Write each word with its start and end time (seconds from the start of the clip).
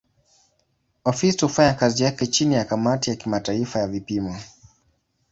Ofisi 1.05 1.41
hufanya 1.45 1.73
kazi 1.73 2.03
yake 2.03 2.27
chini 2.27 2.55
ya 2.55 2.65
kamati 2.65 3.09
ya 3.09 3.15
kimataifa 3.15 3.79
ya 3.79 3.87
vipimo. 3.87 4.39